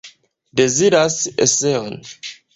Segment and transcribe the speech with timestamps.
[0.59, 1.15] Deziras
[1.45, 1.95] eseon.